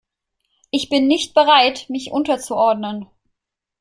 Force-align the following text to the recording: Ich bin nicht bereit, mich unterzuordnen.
Ich 0.71 0.89
bin 0.89 1.05
nicht 1.05 1.35
bereit, 1.35 1.85
mich 1.89 2.09
unterzuordnen. 2.11 3.05